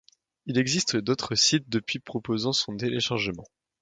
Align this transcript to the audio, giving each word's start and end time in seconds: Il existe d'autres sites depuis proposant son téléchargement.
Il 0.47 0.57
existe 0.57 0.95
d'autres 0.97 1.35
sites 1.35 1.69
depuis 1.69 1.99
proposant 1.99 2.53
son 2.53 2.75
téléchargement. 2.75 3.45